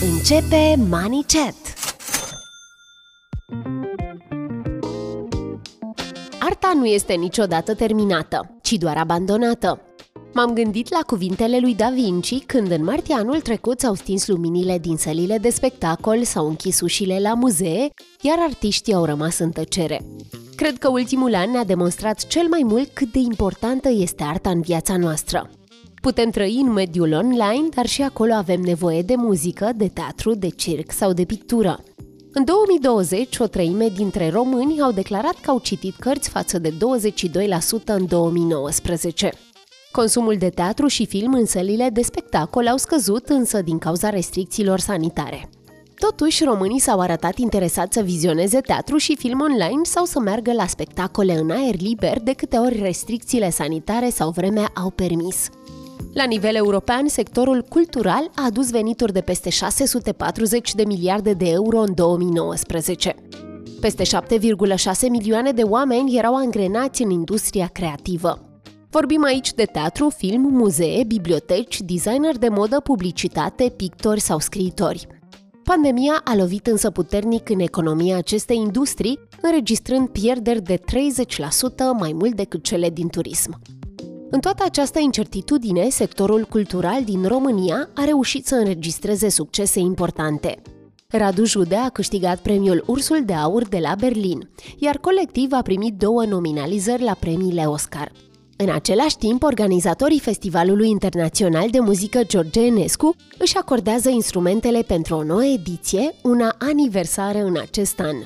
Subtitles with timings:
[0.00, 1.54] Începe Money Chat.
[6.40, 9.89] Arta nu este niciodată terminată, ci doar abandonată.
[10.32, 14.78] M-am gândit la cuvintele lui Da Vinci când în martie anul trecut s-au stins luminile
[14.78, 17.90] din sălile de spectacol, s-au închis ușile la muzee,
[18.20, 20.00] iar artiștii au rămas în tăcere.
[20.56, 24.60] Cred că ultimul an ne-a demonstrat cel mai mult cât de importantă este arta în
[24.60, 25.50] viața noastră.
[26.02, 30.48] Putem trăi în mediul online, dar și acolo avem nevoie de muzică, de teatru, de
[30.48, 31.78] circ sau de pictură.
[32.32, 36.74] În 2020, o treime dintre români au declarat că au citit cărți față de 22%
[37.84, 39.32] în 2019.
[39.92, 44.78] Consumul de teatru și film în sălile de spectacol au scăzut însă din cauza restricțiilor
[44.78, 45.48] sanitare.
[45.98, 50.66] Totuși, românii s-au arătat interesați să vizioneze teatru și film online sau să meargă la
[50.66, 55.48] spectacole în aer liber de câte ori restricțiile sanitare sau vremea au permis.
[56.14, 61.78] La nivel european, sectorul cultural a adus venituri de peste 640 de miliarde de euro
[61.78, 63.14] în 2019.
[63.80, 68.49] Peste 7,6 milioane de oameni erau angrenați în industria creativă.
[68.90, 75.06] Vorbim aici de teatru, film, muzee, biblioteci, designer de modă, publicitate, pictori sau scriitori.
[75.64, 80.80] Pandemia a lovit însă puternic în economia acestei industrii, înregistrând pierderi de 30%
[81.98, 83.60] mai mult decât cele din turism.
[84.30, 90.62] În toată această incertitudine, sectorul cultural din România a reușit să înregistreze succese importante.
[91.08, 95.94] Radu Jude a câștigat premiul Ursul de Aur de la Berlin, iar colectiv a primit
[95.94, 98.12] două nominalizări la premiile Oscar.
[98.62, 105.22] În același timp, organizatorii Festivalului Internațional de Muzică George Enescu își acordează instrumentele pentru o
[105.22, 108.16] nouă ediție, una aniversară în acest an.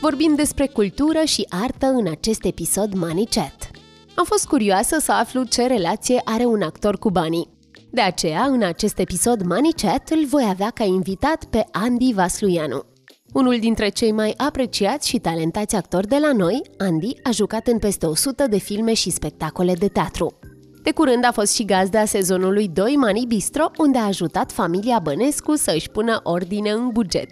[0.00, 3.70] Vorbim despre cultură și artă în acest episod Money Chat.
[4.14, 7.48] Am fost curioasă să aflu ce relație are un actor cu banii.
[7.90, 12.84] De aceea, în acest episod Money Chat, îl voi avea ca invitat pe Andy Vasluianu.
[13.32, 17.78] Unul dintre cei mai apreciați și talentați actori de la noi, Andy a jucat în
[17.78, 20.38] peste 100 de filme și spectacole de teatru.
[20.82, 25.56] De curând a fost și gazda sezonului 2 Mani Bistro, unde a ajutat familia Bănescu
[25.56, 27.30] să își pună ordine în buget.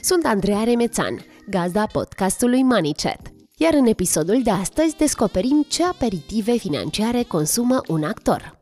[0.00, 3.20] Sunt Andreea Remețan, gazda podcastului Money Chat.
[3.56, 8.58] Iar în episodul de astăzi descoperim ce aperitive financiare consumă un actor.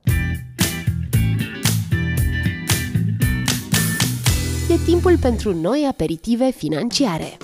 [4.78, 7.36] E timpul pentru noi aperitive financiare.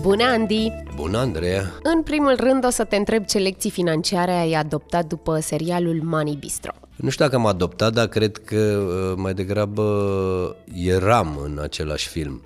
[0.00, 0.72] Bună, Andy!
[0.94, 1.72] Bună, Andreea!
[1.82, 6.36] În primul rând o să te întreb ce lecții financiare ai adoptat după serialul Money
[6.40, 6.72] Bistro.
[6.96, 12.42] Nu știu dacă am adoptat, dar cred că uh, mai degrabă eram în același film.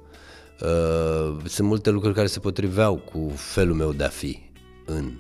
[0.63, 4.39] Uh, sunt multe lucruri care se potriveau cu felul meu de a fi
[4.85, 5.13] în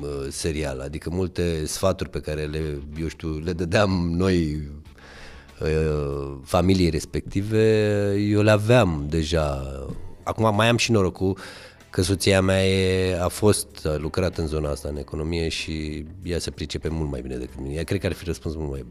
[0.00, 4.83] uh, serial, adică multe sfaturi pe care le, eu știu, le dădeam noi uh,
[6.44, 9.62] familiei respective, eu le aveam deja.
[10.22, 11.38] Acum mai am și norocul
[11.90, 16.38] că soția mea e, a fost a lucrat în zona asta în economie și ea
[16.38, 17.74] se pricepe mult mai bine decât mine.
[17.74, 18.84] Ea cred că ar fi răspuns mult mai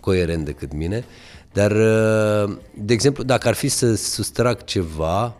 [0.00, 1.04] coerent decât mine.
[1.52, 5.36] Dar, uh, de exemplu, dacă ar fi să sustrag ceva,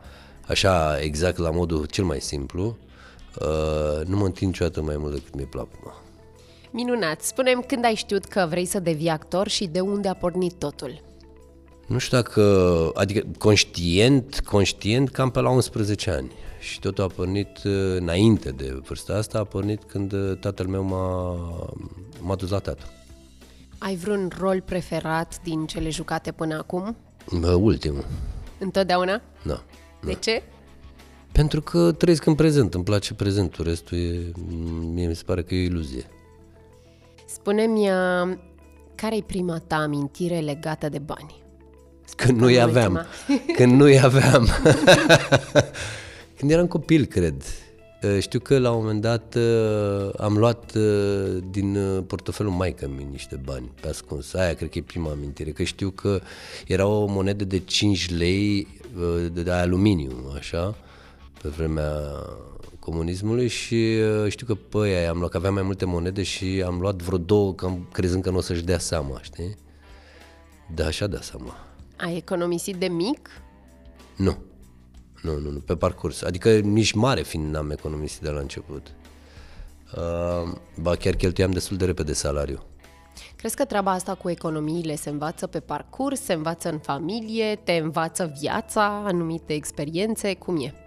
[0.46, 2.76] așa exact la modul cel mai simplu,
[3.40, 5.68] uh, nu mă întind niciodată mai mult decât mi-e plac.
[6.72, 7.20] Minunat!
[7.20, 11.02] Spunem când ai știut că vrei să devii actor și de unde a pornit totul?
[11.86, 16.30] Nu știu dacă, adică conștient, conștient cam pe la 11 ani.
[16.60, 21.36] Și totul a pornit uh, înainte de vârsta asta, a pornit când tatăl meu m-a,
[22.20, 22.86] m-a dus la teatru.
[23.78, 26.96] Ai vreun rol preferat din cele jucate până acum?
[27.40, 28.04] Bă, ultimul.
[28.58, 29.20] Întotdeauna?
[29.42, 29.62] Da.
[30.00, 30.18] De da.
[30.18, 30.42] ce?
[31.32, 34.32] Pentru că trăiesc în prezent, îmi place prezentul, restul e,
[34.92, 36.06] mie mi se pare că e o iluzie.
[37.32, 38.36] Spune-mi, uh,
[38.94, 41.42] care e prima ta amintire legată de bani?
[42.16, 43.06] Când nu-i aveam.
[43.56, 44.48] Când nu-i aveam.
[46.36, 47.42] Când eram copil, cred.
[48.00, 53.06] Eh, știu că la un moment dat eh, am luat eh, din portofelul maică mi
[53.10, 54.34] niște bani pe ascuns.
[54.34, 56.20] Aia cred că e prima amintire, că știu că
[56.66, 58.68] era o monedă de 5 lei
[59.32, 60.74] de aluminiu, așa,
[61.42, 61.92] pe vremea
[62.84, 63.98] comunismului și
[64.28, 67.18] știu că pe aia am luat, că aveam mai multe monede și am luat vreo
[67.18, 69.54] două cam, crezând că nu o să-și dea seama, știi?
[70.74, 71.56] Da, așa da seama.
[71.96, 73.30] Ai economisit de mic?
[74.16, 74.36] Nu.
[75.22, 76.22] Nu, nu, nu, pe parcurs.
[76.22, 78.94] Adică nici mare fiind n-am economisit de la început.
[79.96, 82.62] Uh, ba chiar cheltuiam destul de repede salariu.
[83.36, 87.72] Crezi că treaba asta cu economiile se învață pe parcurs, se învață în familie, te
[87.72, 90.34] învață viața, anumite experiențe?
[90.34, 90.81] Cum e?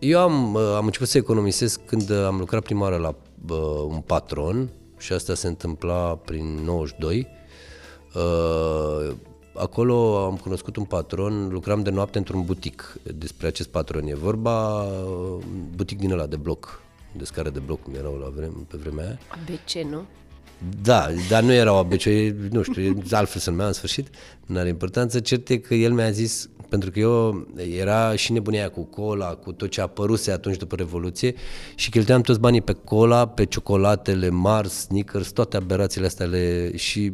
[0.00, 3.14] Eu am, uh, am început să economisesc când am lucrat prima oară la
[3.54, 7.26] uh, un patron și asta se întâmpla prin 92.
[8.14, 9.14] Uh,
[9.54, 12.98] acolo am cunoscut un patron, lucram de noapte într-un butic.
[13.14, 15.44] Despre acest patron e vorba, uh,
[15.74, 16.82] butic din ăla de bloc,
[17.16, 19.18] de scară de bloc, cum erau la vreme, pe vremea aia.
[19.46, 20.04] De ce nu?
[20.82, 22.04] Da, dar nu erau ABC,
[22.50, 24.08] nu știu, altfel să numea în sfârșit,
[24.46, 25.20] nu are importanță.
[25.20, 27.46] Cert e că el mi-a zis, pentru că eu
[27.78, 31.34] era și nebunia cu cola, cu tot ce a apăruse atunci după Revoluție
[31.74, 37.12] și cheltuiam toți banii pe cola, pe ciocolatele, Mars, Snickers, toate aberațiile astea le, și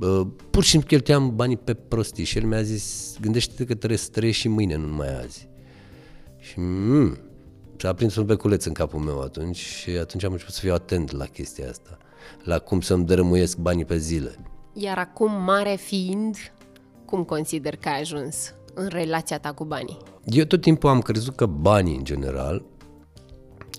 [0.00, 3.98] uh, pur și simplu cheltuiam banii pe prostii și el mi-a zis, gândește-te că trebuie
[3.98, 5.48] să trăiești și mâine, nu numai azi.
[6.38, 7.18] Și mm,
[7.76, 10.72] și a prins un beculeț în capul meu atunci și atunci am început să fiu
[10.72, 11.98] atent la chestia asta,
[12.42, 14.38] la cum să-mi dărâmuiesc banii pe zile.
[14.72, 16.36] Iar acum, mare fiind,
[17.04, 19.98] cum consider că ai ajuns în relația ta cu banii?
[20.24, 22.64] Eu tot timpul am crezut că banii, în general,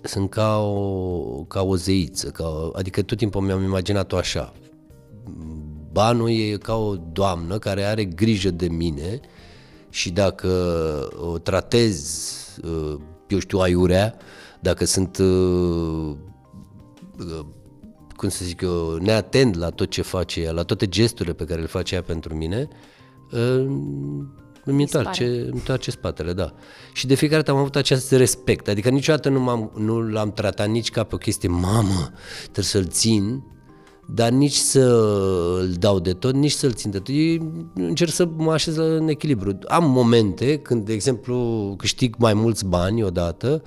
[0.02, 4.52] sunt ca o, ca o zeiță, ca o, adică tot timpul mi-am imaginat-o așa.
[5.92, 9.20] Banul e ca o doamnă care are grijă de mine
[9.90, 10.48] și dacă
[11.20, 12.26] o tratez,
[12.64, 12.98] uh,
[13.28, 14.14] eu știu, aiurea,
[14.60, 16.16] dacă sunt, uh,
[17.18, 17.46] uh,
[18.16, 21.60] cum să zic eu, neatent la tot ce face ea, la toate gesturile pe care
[21.60, 22.68] le face ea pentru mine,
[24.66, 26.52] îmi întoarce, îmi întoarce spatele, da.
[26.92, 30.68] Și de fiecare dată am avut acest respect, adică niciodată nu, m-am, nu l-am tratat
[30.68, 33.42] nici ca pe o chestie, mamă, trebuie să-l țin,
[34.08, 34.80] dar nici să
[35.60, 37.14] îl dau de tot, nici să-l țin de tot.
[37.14, 39.58] Eu încerc să mă așez în echilibru.
[39.66, 43.62] Am momente când, de exemplu, câștig mai mulți bani odată,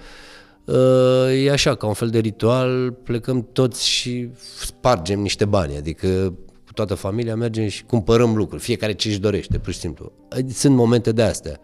[1.44, 4.30] e așa, ca un fel de ritual, plecăm toți și
[4.60, 6.08] spargem niște bani, adică
[6.46, 6.49] cu
[6.86, 10.12] toată familia mergem și cumpărăm lucruri, fiecare ce își dorește, pur și simplu.
[10.48, 11.60] Sunt momente de astea.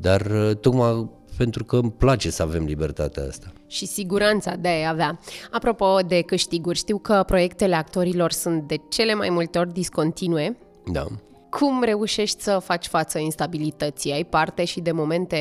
[0.00, 0.22] Dar
[0.60, 3.52] tocmai pentru că îmi place să avem libertatea asta.
[3.66, 5.18] Și siguranța de a avea.
[5.50, 10.56] Apropo de câștiguri, știu că proiectele actorilor sunt de cele mai multe ori discontinue.
[10.92, 11.06] Da.
[11.50, 14.12] Cum reușești să faci față instabilității?
[14.12, 15.36] Ai parte și de momente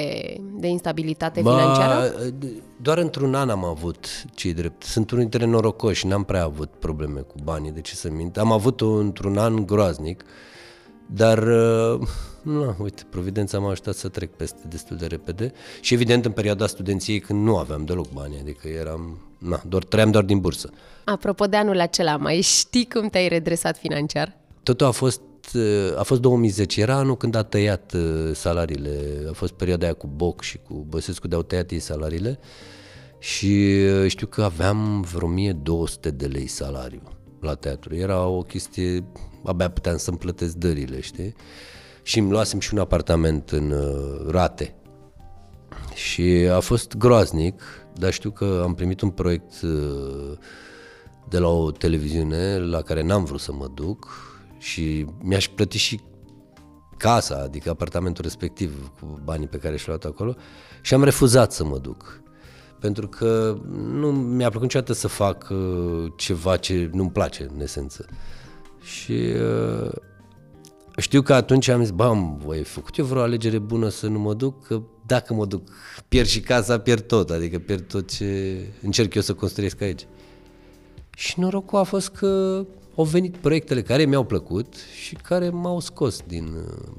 [0.53, 2.13] de instabilitate ba, financiară?
[2.81, 4.83] Doar într-un an am avut, ce drept.
[4.83, 8.37] Sunt unul dintre norocoși, n-am prea avut probleme cu banii, de ce să mint.
[8.37, 10.23] Am avut într-un an groaznic,
[11.05, 11.99] dar, uh,
[12.41, 15.51] nu, uite, Providența m-a ajutat să trec peste destul de repede
[15.81, 20.11] și evident în perioada studenției când nu aveam deloc bani, adică eram, na, doar trăiam
[20.11, 20.69] doar din bursă.
[21.03, 24.37] Apropo de anul acela, mai știi cum te-ai redresat financiar?
[24.63, 25.21] Totul a fost
[25.97, 30.07] a fost 2010, era anul când a tăiat uh, salariile, a fost perioada aia cu
[30.07, 32.39] Boc și cu Băsescu de au tăiat ei salariile
[33.19, 37.01] și uh, știu că aveam vreo 1200 de lei salariu
[37.41, 37.95] la teatru.
[37.95, 39.05] Era o chestie,
[39.43, 41.35] abia puteam să-mi plătesc dările, știi?
[42.01, 44.75] Și îmi luasem și un apartament în uh, rate.
[45.93, 47.61] Și a fost groaznic,
[47.93, 50.37] dar știu că am primit un proiect uh,
[51.29, 54.28] de la o televiziune la care n-am vrut să mă duc
[54.59, 55.99] și mi-aș plăti și
[56.97, 60.35] casa, adică apartamentul respectiv cu banii pe care și luat acolo
[60.81, 62.21] și am refuzat să mă duc
[62.79, 63.57] pentru că
[63.91, 68.05] nu mi-a plăcut niciodată să fac uh, ceva ce nu-mi place, în esență.
[68.81, 69.11] Și
[69.81, 69.91] uh,
[70.97, 74.33] știu că atunci am zis, bam, voi făcut eu vreo alegere bună să nu mă
[74.33, 75.69] duc, că dacă mă duc,
[76.07, 80.07] pierd și casa, pierd tot, adică pierd tot ce încerc eu să construiesc aici.
[81.15, 82.65] Și norocul a fost că
[82.99, 86.91] au venit proiectele care mi-au plăcut și care m-au scos din uh,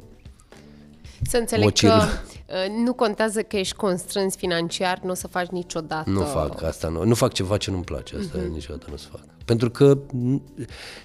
[1.22, 1.88] să înțeleg Mocil.
[1.88, 6.10] că uh, nu contează că ești constrâns financiar, nu o să faci niciodată.
[6.10, 8.52] Nu fac asta, nu, nu fac ceva ce nu-mi place, asta uh-huh.
[8.52, 9.24] niciodată nu o să fac.
[9.44, 9.98] Pentru că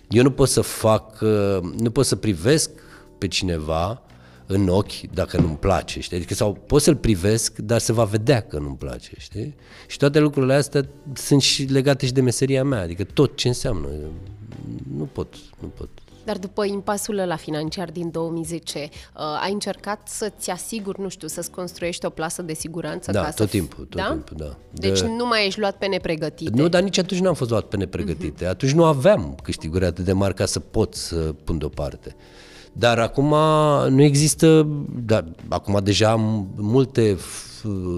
[0.10, 2.70] eu nu pot să fac, uh, nu pot să privesc
[3.18, 4.02] pe cineva
[4.46, 6.18] în ochi dacă nu-mi place, știi?
[6.18, 9.56] Adică sau pot să-l privesc, dar se va vedea că nu-mi place, știi?
[9.88, 13.88] Și toate lucrurile astea sunt și legate și de meseria mea, adică tot ce înseamnă.
[14.98, 15.90] Nu pot, nu pot.
[16.26, 21.52] Dar după impasul la financiar din 2010, uh, ai încercat să-ți asiguri, nu știu, să-ți
[21.52, 23.12] construiești o plasă de siguranță?
[23.12, 23.46] Da, ca tot să...
[23.46, 24.10] timpul, tot da?
[24.12, 24.58] timpul, da.
[24.72, 25.08] Deci de...
[25.08, 26.62] nu mai ești luat pe nepregătite.
[26.62, 28.46] Nu, dar nici atunci n-am fost luat pe nepregătite.
[28.46, 28.50] Uh-huh.
[28.50, 32.16] Atunci nu aveam câștiguri atât de mari ca să pot să pun deoparte.
[32.72, 33.36] Dar acum
[33.90, 34.68] nu există,
[35.06, 37.18] dar acum deja am multe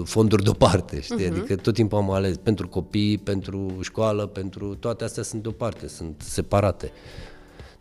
[0.04, 1.24] fonduri deoparte, știi?
[1.24, 1.30] Uh-huh.
[1.30, 6.22] Adică tot timpul am ales pentru copii, pentru școală, pentru toate astea sunt deoparte, sunt
[6.24, 6.92] separate.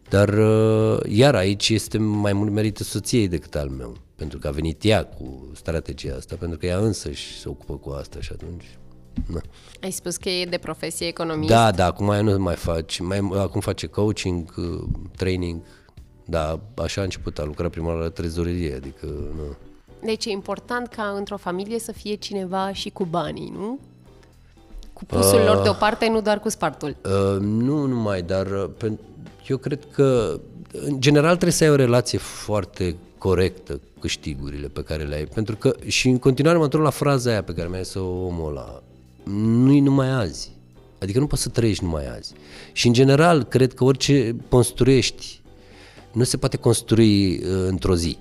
[0.10, 4.52] Dar uh, iar aici este mai mult merită soției decât al meu, pentru că a
[4.52, 8.30] venit ea cu strategia asta, pentru că ea însă și se ocupă cu asta și
[8.34, 8.78] atunci...
[9.26, 9.42] Na.
[9.82, 11.50] Ai spus că e de profesie economist.
[11.50, 14.84] Da, da, acum ea nu mai face, mai, acum face coaching, uh,
[15.16, 15.62] training,
[16.26, 19.56] da, așa a început, a lucrat prima oară la trezorerie, adică nu.
[20.00, 23.80] Deci e important ca într-o familie să fie cineva și cu banii, nu?
[24.94, 26.96] Cu pusul uh, lor deoparte, nu doar cu spartul.
[27.06, 28.48] Uh, nu numai, dar
[28.84, 28.92] uh,
[29.48, 30.40] eu cred că
[30.72, 35.26] în general trebuie să ai o relație foarte corectă câștigurile pe care le ai.
[35.26, 38.50] Pentru că, și în continuare mă întorc la fraza aia pe care mi-a zis-o omul
[38.50, 38.82] ăla,
[39.34, 40.52] nu-i numai azi.
[41.00, 42.34] Adică nu poți să trăiești numai azi.
[42.72, 45.42] Și în general, cred că orice construiești,
[46.12, 48.18] nu se poate construi uh, într-o zi.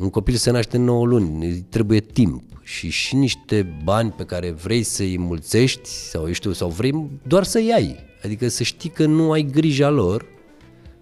[0.00, 4.24] Un copil se naște în 9 luni, îi trebuie timp și și niște bani pe
[4.24, 7.96] care vrei să-i mulțești sau, eu știu, sau vrei doar să-i ai.
[8.24, 10.26] Adică să știi că nu ai grija lor,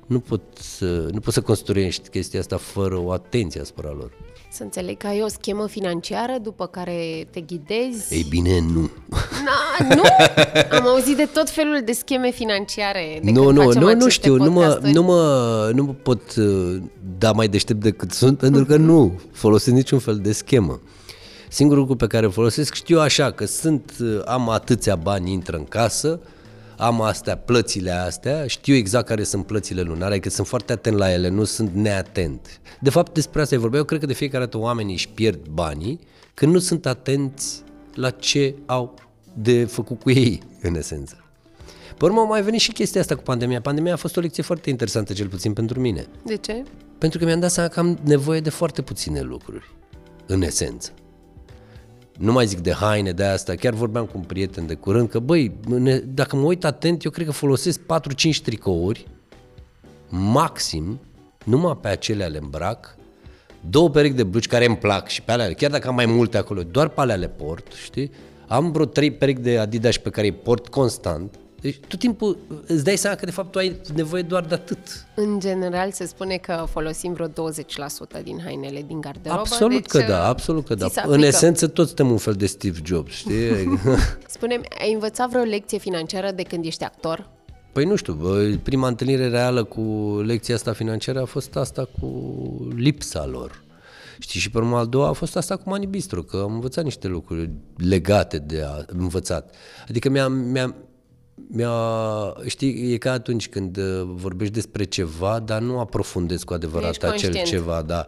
[0.06, 4.12] nu, pot să, nu poți să construiești chestia asta fără o atenție asupra lor.
[4.50, 8.14] Să înțeleg că ai o schemă financiară după care te ghidezi?
[8.14, 8.90] Ei bine, nu.
[9.44, 10.02] Na, nu?
[10.78, 14.50] Am auzit de tot felul de scheme financiare de Nu, nu, nu, nu știu, nu
[14.50, 16.76] mă, nu, mă, nu mă pot uh,
[17.18, 20.80] da mai deștept decât sunt, pentru că nu folosesc niciun fel de schemă.
[21.48, 25.56] Singurul lucru pe care îl folosesc știu așa, că sunt, uh, am atâția bani, intră
[25.56, 26.20] în casă,
[26.78, 31.12] am astea, plățile astea, știu exact care sunt plățile lunare, adică sunt foarte atent la
[31.12, 32.60] ele, nu sunt neatent.
[32.80, 33.76] De fapt, despre asta e vorba.
[33.76, 36.00] Eu cred că de fiecare dată oamenii își pierd banii
[36.34, 37.62] când nu sunt atenți
[37.94, 38.94] la ce au
[39.34, 41.22] de făcut cu ei, în esență.
[41.96, 43.60] Pe urmă, mai venit și chestia asta cu pandemia.
[43.60, 46.06] Pandemia a fost o lecție foarte interesantă, cel puțin pentru mine.
[46.24, 46.62] De ce?
[46.98, 49.74] Pentru că mi-am dat seama că am nevoie de foarte puține lucruri,
[50.26, 50.92] în esență.
[52.18, 55.18] Nu mai zic de haine, de asta, chiar vorbeam cu un prieten de curând că,
[55.18, 55.52] băi,
[56.04, 57.84] dacă mă uit atent, eu cred că folosesc 4-5
[58.42, 59.06] tricouri,
[60.08, 61.00] maxim,
[61.44, 62.96] numai pe acelea le îmbrac,
[63.70, 66.36] două perechi de blugi care îmi plac și pe alea, chiar dacă am mai multe
[66.36, 68.10] acolo, doar pe alea le port, știi?
[68.46, 72.84] Am vreo trei perechi de Adidas pe care îi port constant, deci tot timpul îți
[72.84, 74.78] dai seama că de fapt tu ai nevoie doar de atât.
[75.14, 77.30] În general se spune că folosim vreo 20%
[78.22, 79.40] din hainele din garderobă.
[79.40, 80.88] Absolut deci, că da, absolut că da.
[81.04, 83.78] În esență toți suntem un fel de Steve Jobs, știi?
[84.36, 87.30] spune ai învățat vreo lecție financiară de când ești actor?
[87.72, 88.18] Păi nu știu,
[88.62, 89.80] prima întâlnire reală cu
[90.24, 92.08] lecția asta financiară a fost asta cu
[92.76, 93.66] lipsa lor.
[94.18, 96.84] Știi, și pe urmă al doua a fost asta cu Mani Bistro, că am învățat
[96.84, 99.54] niște lucruri legate de a, învățat.
[99.88, 100.74] Adică mi-am, mi-am,
[101.50, 101.72] mi-a,
[102.46, 107.04] știi, e ca atunci când uh, vorbești despre ceva, dar nu aprofundezi cu adevărat Ești
[107.04, 107.46] acel conștient.
[107.48, 108.06] ceva, da.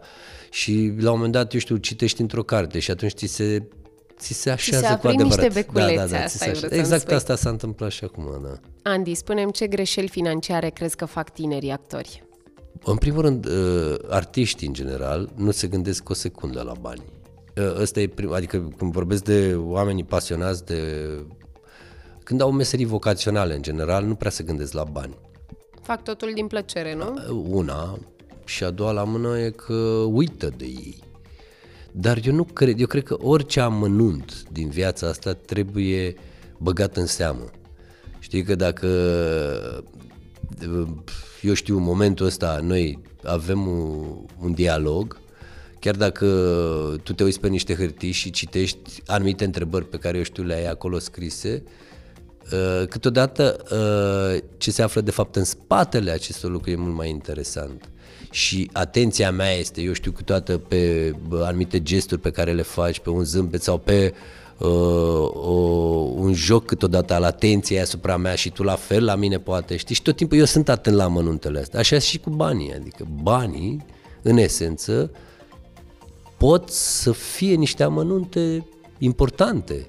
[0.49, 3.63] Și la un moment dat, eu știu, citești într-o carte și atunci ți se
[4.21, 5.37] ți se așează se cu adevărat.
[5.39, 8.59] niște beculețe, da, da, da, asta se Exact asta s-a întâmplat și acum, da.
[8.91, 12.23] Andy, spunem ce greșeli financiare crezi că fac tinerii actori?
[12.83, 17.01] În primul rând, uh, artiștii în general nu se gândesc o secundă la bani.
[17.57, 21.07] Uh, ăsta e prim, adică când vorbesc de oamenii pasionați de
[22.23, 25.17] când au meserii vocaționale, în general, nu prea se gândesc la bani.
[25.81, 27.13] Fac totul din plăcere, nu?
[27.49, 27.99] Una.
[28.45, 29.73] Și a doua la mână e că
[30.11, 31.03] uită de ei.
[31.91, 36.15] Dar eu nu cred, eu cred că orice amănunt din viața asta trebuie
[36.57, 37.49] băgat în seamă.
[38.19, 38.87] Știi că dacă,
[41.41, 45.19] eu știu, în momentul ăsta noi avem un, un dialog,
[45.79, 46.25] chiar dacă
[47.03, 50.53] tu te uiți pe niște hârtii și citești anumite întrebări pe care eu știu le
[50.53, 51.90] ai acolo scrise, Uh,
[52.89, 57.89] câteodată uh, ce se află de fapt în spatele acestor lucruri e mult mai interesant.
[58.31, 63.09] Și atenția mea este, eu știu câteodată pe anumite gesturi pe care le faci, pe
[63.09, 64.13] un zâmbet sau pe
[64.57, 64.67] uh,
[65.33, 65.51] o,
[66.15, 69.95] un joc câteodată al atenției asupra mea și tu la fel la mine poate, știi?
[69.95, 71.79] Și tot timpul eu sunt atent la amănuntele astea.
[71.79, 73.85] Așa și cu banii, adică banii,
[74.21, 75.11] în esență,
[76.37, 78.67] pot să fie niște amănunte
[78.97, 79.87] importante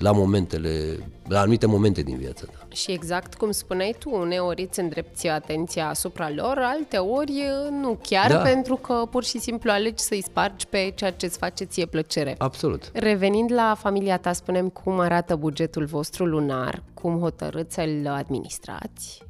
[0.00, 2.66] la momentele, la anumite momente din viața ta.
[2.74, 8.30] Și exact cum spuneai tu, uneori îți îndrepți atenția asupra lor, alte ori nu chiar,
[8.30, 8.38] da.
[8.38, 12.34] pentru că pur și simplu alegi să-i spargi pe ceea ce îți face ție plăcere.
[12.38, 12.90] Absolut.
[12.92, 19.22] Revenind la familia ta, spunem cum arată bugetul vostru lunar, cum hotărâți să-l administrați?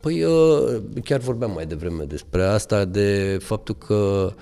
[0.00, 4.32] Păi uh, chiar vorbeam mai devreme despre asta, de faptul că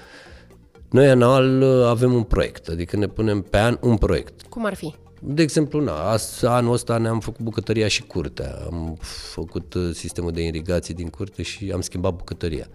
[0.90, 4.42] noi anual uh, avem un proiect, adică ne punem pe an un proiect.
[4.42, 4.94] Cum ar fi?
[5.26, 8.58] De exemplu, na, anul ăsta ne-am făcut bucătăria și curtea.
[8.70, 12.66] Am făcut uh, sistemul de irigație din curte și am schimbat bucătăria.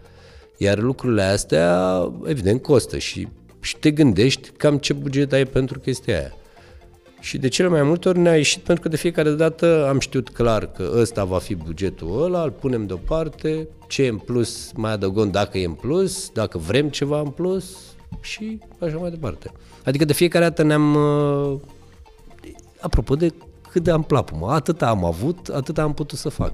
[0.57, 3.27] Iar lucrurile astea, evident, costă și,
[3.59, 6.33] și te gândești cam ce buget ai pentru chestia aia.
[7.19, 10.29] Și de cele mai multe ori ne-a ieșit pentru că de fiecare dată am știut
[10.29, 14.91] clar că ăsta va fi bugetul ăla, îl punem deoparte, ce e în plus mai
[14.91, 17.77] adăugăm dacă e în plus, dacă vrem ceva în plus
[18.21, 19.51] și așa mai departe.
[19.83, 21.59] Adică de fiecare dată ne-am uh,
[22.81, 23.33] apropo de
[23.71, 26.51] cât de am plapumă, atât am avut, atât am putut să fac.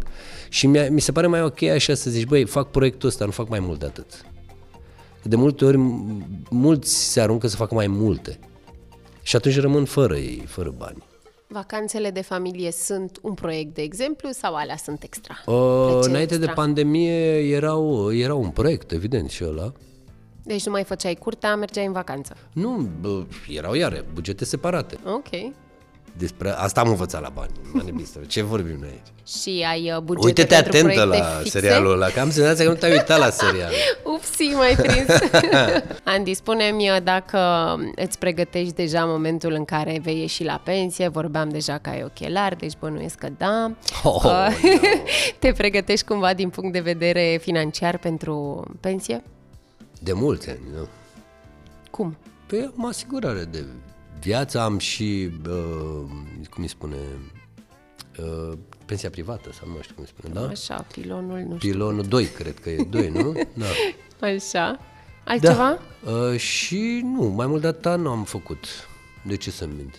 [0.50, 3.32] Și mi, mi se pare mai ok așa să zici, băi, fac proiectul ăsta, nu
[3.32, 4.26] fac mai mult de atât.
[5.24, 5.78] De multe ori,
[6.50, 8.40] mulți se aruncă să facă mai multe.
[9.24, 11.04] Și atunci rămân fără ei, fără bani.
[11.48, 15.36] Vacanțele de familie sunt un proiect de exemplu sau alea sunt extra?
[15.46, 16.38] Uh, înainte extra?
[16.38, 19.72] de pandemie erau, erau un proiect, evident, și ăla.
[20.44, 22.36] Deci nu mai făceai curtea, mergeai în vacanță?
[22.54, 24.98] Nu, bă, erau iare, bugete separate.
[25.06, 25.54] Ok.
[26.18, 27.52] Despre asta am învățat la bani,
[28.28, 29.16] Ce vorbim noi aici?
[29.28, 31.60] Și ai uh, bugete Uite-te pentru atentă la fixe?
[31.60, 33.72] serialul ăla, că am senzația că nu te-ai uitat la serial.
[34.16, 35.08] Upsi, mai prins.
[36.16, 37.40] Andy, spune-mi uh, dacă
[37.96, 42.58] îți pregătești deja momentul în care vei ieși la pensie, vorbeam deja că ai ochelari,
[42.58, 43.72] deci bănuiesc că da.
[44.04, 44.48] Oh, uh, no.
[45.40, 49.24] te pregătești cumva din punct de vedere financiar pentru pensie?
[50.00, 50.88] De mulți ani, nu?
[51.92, 52.18] Cum?
[52.46, 53.66] Păi am asigurare de
[54.20, 56.10] viață, am și, uh,
[56.50, 56.96] cum îi spune,
[58.20, 60.48] uh, pensia privată, sau nu știu cum îi spune, da?
[60.48, 61.72] Așa, pilonul, nu știu.
[61.72, 63.34] Pilonul 2, cred că e 2, nu?
[64.20, 64.28] Da.
[64.28, 64.80] Așa.
[65.26, 65.80] Altceva?
[66.04, 66.12] Da.
[66.12, 68.66] Uh, și nu, mai mult de atât nu am făcut.
[69.24, 69.96] De ce să mint?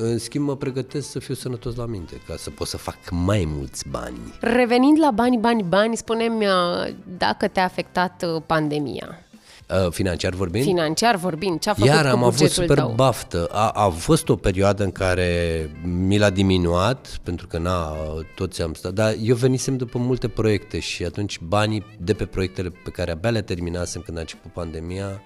[0.00, 3.44] În schimb, mă pregătesc să fiu sănătos la minte, ca să pot să fac mai
[3.46, 4.18] mulți bani.
[4.40, 9.27] Revenind la bani, bani, bani, spune-mi uh, dacă te-a afectat uh, pandemia.
[9.70, 10.64] Uh, financiar vorbind?
[10.64, 12.92] Financiar vorbind, ce a făcut Iar cu am avut super tău?
[12.96, 13.48] baftă.
[13.52, 17.92] A, a fost o perioadă în care mi l-a diminuat, pentru că na,
[18.34, 22.72] toți am stat, dar eu venisem după multe proiecte și atunci banii de pe proiectele
[22.84, 25.20] pe care abia le terminasem când a început pandemia, Erau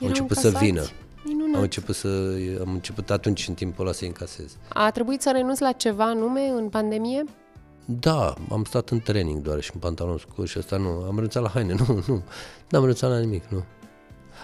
[0.00, 0.56] au început încasați?
[0.58, 0.82] să vină.
[1.24, 1.54] Minunat.
[1.56, 2.08] Am început, să,
[2.60, 4.56] am început atunci în timpul ăla să încasez.
[4.68, 7.24] A trebuit să renunți la ceva anume în pandemie?
[7.84, 10.88] Da, am stat în training doar și în pantalon scurt și asta nu.
[10.88, 12.22] Am renunțat la haine, nu, nu.
[12.68, 13.64] N-am renunțat la nimic, nu.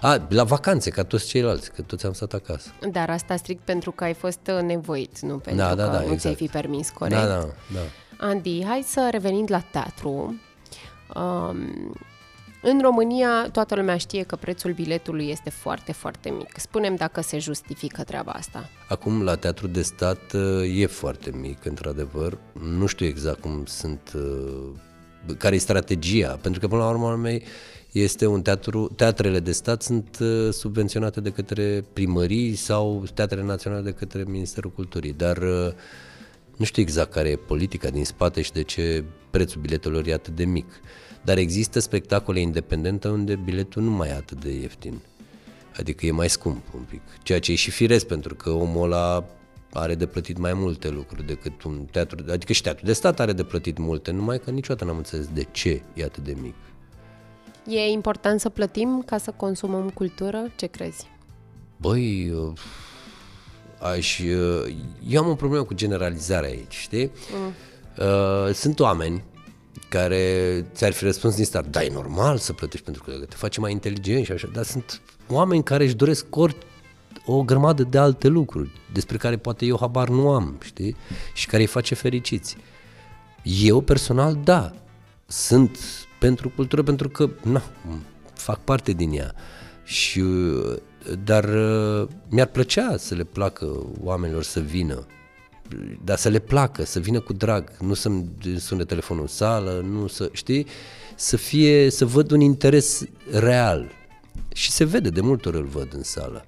[0.00, 2.68] A, la vacanțe, ca toți ceilalți, că toți am stat acasă.
[2.92, 5.96] Dar asta strict pentru că ai fost uh, nevoit, nu pentru da, da, că da,
[5.96, 6.20] nu exact.
[6.20, 7.20] ți-ai fi permis, corect?
[7.20, 7.80] Da, da, da.
[8.26, 10.40] Andy, hai să revenim la teatru.
[11.14, 11.94] Um,
[12.62, 16.58] în România, toată lumea știe că prețul biletului este foarte, foarte mic.
[16.58, 18.68] Spunem dacă se justifică treaba asta.
[18.88, 22.38] Acum, la teatru de stat uh, e foarte mic, într-adevăr.
[22.52, 27.42] Nu știu exact cum sunt, uh, care e strategia, pentru că, până la urmă, mei,
[28.00, 33.82] este un teatru, teatrele de stat sunt uh, subvenționate de către primării sau teatrele naționale
[33.82, 35.38] de către Ministerul Culturii, dar
[36.56, 40.36] nu știu exact care e politica din spate și de ce prețul biletelor e atât
[40.36, 40.66] de mic.
[41.24, 45.00] Dar există spectacole independente unde biletul nu mai e atât de ieftin.
[45.76, 47.00] Adică e mai scump un pic.
[47.22, 49.24] Ceea ce e și firesc, pentru că omul ăla
[49.72, 53.32] are de plătit mai multe lucruri decât un teatru, adică și teatru de stat are
[53.32, 56.54] de plătit multe, numai că niciodată n-am înțeles de ce e atât de mic.
[57.68, 60.50] E important să plătim ca să consumăm cultură?
[60.56, 61.06] Ce crezi?
[61.76, 62.32] Băi,
[63.80, 64.20] aș,
[65.08, 67.10] eu am o problemă cu generalizarea aici, știi?
[67.32, 67.52] Mm.
[68.52, 69.24] Sunt oameni
[69.88, 73.60] care ți-ar fi răspuns din start, da, e normal să plătești pentru că te face
[73.60, 76.56] mai inteligent și așa, dar sunt oameni care își doresc ori
[77.24, 80.96] o grămadă de alte lucruri despre care poate eu habar nu am, știi?
[81.34, 82.56] Și care îi face fericiți.
[83.42, 84.72] Eu personal, da,
[85.26, 85.78] sunt
[86.18, 87.62] pentru cultură pentru că, na,
[88.34, 89.34] fac parte din ea.
[89.84, 90.22] Și,
[91.24, 91.48] dar
[92.28, 95.06] mi-ar plăcea să le placă oamenilor să vină
[96.04, 98.26] dar să le placă, să vină cu drag, nu să-mi
[98.56, 100.66] sune telefonul în sală, nu să, știi,
[101.16, 103.90] să fie, să văd un interes real.
[104.54, 106.46] Și se vede, de multe ori îl văd în sală.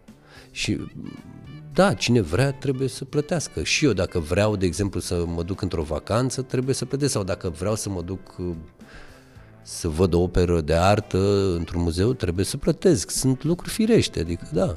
[0.50, 0.80] Și
[1.72, 3.62] da, cine vrea trebuie să plătească.
[3.62, 7.12] Și eu dacă vreau, de exemplu, să mă duc într-o vacanță, trebuie să plătesc.
[7.12, 8.36] Sau dacă vreau să mă duc
[9.68, 13.10] să văd o operă de artă într-un muzeu, trebuie să plătesc.
[13.10, 14.76] Sunt lucruri firește, adică da.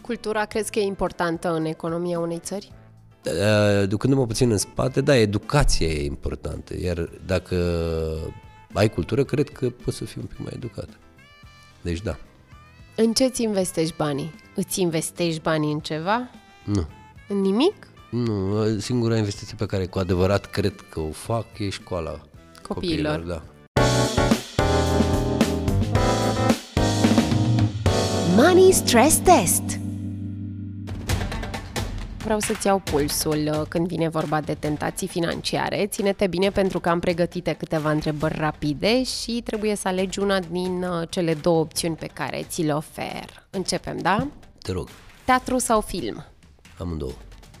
[0.00, 2.72] Cultura crezi că e importantă în economia unei țări?
[3.24, 7.56] Uh, ducându-mă puțin în spate, da, educația e importantă, iar dacă
[8.72, 10.88] ai cultură, cred că poți să fii un pic mai educat.
[11.82, 12.18] Deci da.
[12.96, 14.34] În ce ți investești banii?
[14.54, 16.30] Îți investești banii în ceva?
[16.64, 16.86] Nu.
[17.28, 17.86] În nimic?
[18.10, 22.20] Nu, singura investiție pe care cu adevărat cred că o fac e școala
[22.62, 23.14] copiilor.
[23.14, 23.42] copiilor da.
[28.42, 29.62] Money Stress Test
[32.18, 35.86] Vreau să-ți iau pulsul uh, când vine vorba de tentații financiare.
[35.86, 40.82] Ține-te bine pentru că am pregătite câteva întrebări rapide și trebuie să alegi una din
[40.82, 43.46] uh, cele două opțiuni pe care ți le ofer.
[43.50, 44.26] Începem, da?
[44.62, 44.88] Te rog.
[45.24, 46.24] Teatru sau film?
[46.78, 47.12] Amândouă.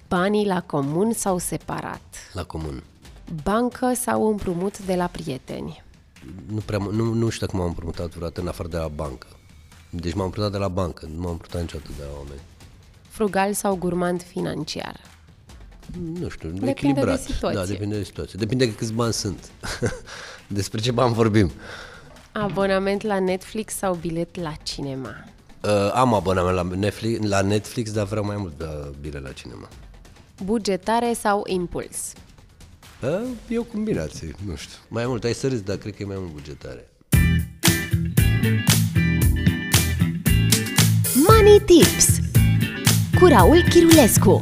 [0.08, 2.30] Banii la comun sau separat?
[2.32, 2.82] La comun.
[3.42, 5.82] Bancă sau împrumut de la prieteni?
[6.46, 9.26] Nu, prea, nu, nu știu dacă m-am împrumutat vreodată în afară de la bancă.
[9.90, 12.40] Deci m-am împrumutat de la bancă, nu m-am împrumutat niciodată de la oameni
[13.20, 15.00] frugal sau gurmand financiar?
[16.20, 17.16] Nu știu, depinde echilibrat.
[17.26, 17.58] de situație.
[17.60, 18.34] Da, depinde de situație.
[18.38, 19.50] Depinde de câți bani sunt.
[20.58, 21.50] Despre ce bani vorbim.
[22.32, 25.24] Abonament la Netflix sau bilet la cinema?
[25.62, 29.68] Uh, am abonament la Netflix, la Netflix, dar vreau mai mult uh, bilet la cinema.
[30.44, 32.12] Bugetare sau impuls?
[33.02, 34.76] Uh, e o combinație, nu știu.
[34.88, 36.88] Mai mult, ai să râzi, dar cred că e mai mult bugetare.
[41.40, 42.18] Money Tips
[43.20, 44.40] cu Raul Chirulescu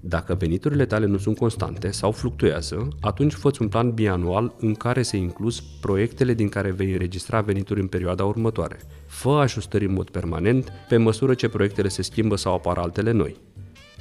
[0.00, 5.02] Dacă veniturile tale nu sunt constante sau fluctuează, atunci fă un plan bianual în care
[5.02, 8.80] se inclus proiectele din care vei înregistra venituri în perioada următoare.
[9.06, 13.36] Fă ajustări în mod permanent pe măsură ce proiectele se schimbă sau apar altele noi.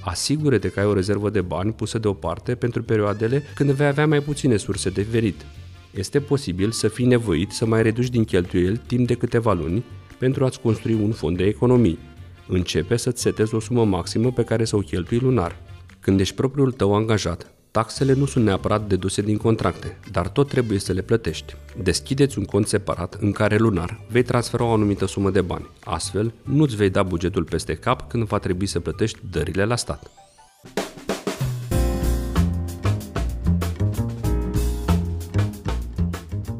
[0.01, 4.19] Asigură-te că ai o rezervă de bani pusă deoparte pentru perioadele când vei avea mai
[4.19, 5.45] puține surse de venit.
[5.93, 9.83] Este posibil să fii nevoit să mai reduci din cheltuieli timp de câteva luni
[10.17, 11.99] pentru a-ți construi un fond de economii.
[12.47, 15.61] Începe să-ți setezi o sumă maximă pe care să o cheltui lunar.
[15.99, 20.79] Când ești propriul tău angajat, taxele nu sunt neapărat deduse din contracte, dar tot trebuie
[20.79, 21.55] să le plătești.
[21.83, 25.69] Deschideți un cont separat în care lunar vei transfera o anumită sumă de bani.
[25.83, 30.22] Astfel, nu-ți vei da bugetul peste cap când va trebui să plătești dările la stat.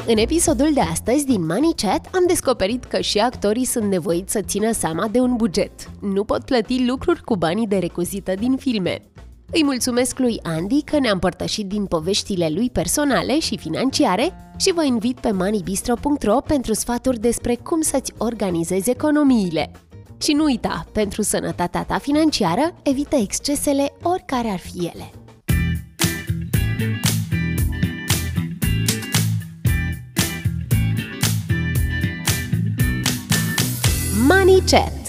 [0.08, 4.42] În episodul de astăzi din Money Chat am descoperit că și actorii sunt nevoiți să
[4.42, 5.72] țină seama de un buget.
[6.02, 9.02] Nu pot plăti lucruri cu banii de recuzită din filme.
[9.52, 14.84] Îi mulțumesc lui Andy că ne-a împărtășit din poveștile lui personale și financiare și vă
[14.84, 19.72] invit pe moneybistro.ro pentru sfaturi despre cum să-ți organizezi economiile.
[20.22, 25.12] Și nu uita, pentru sănătatea ta financiară, evită excesele oricare ar fi ele.
[34.24, 35.03] Money Chat